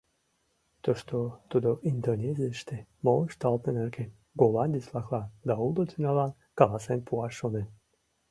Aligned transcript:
Тушто 0.83 1.15
тудо 1.51 1.69
Индонезийыште 1.91 2.77
мо 3.03 3.13
ышталтме 3.27 3.71
нерген 3.79 4.11
голландец-влаклан 4.39 5.25
да 5.47 5.53
уло 5.67 5.83
тӱнялан 5.89 6.31
каласен 6.59 6.99
пуаш 7.07 7.33
шонен. 7.39 7.67